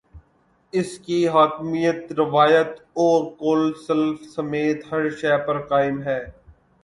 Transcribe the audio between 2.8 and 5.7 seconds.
اور قول سلف سمیت ہر شے پر